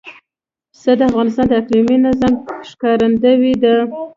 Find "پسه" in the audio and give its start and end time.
0.73-0.91